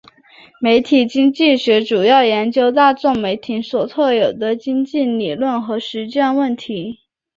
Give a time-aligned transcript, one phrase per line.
[0.59, 7.01] 媒体经济学主要研究大众媒体所特有的经济理论和实践问题。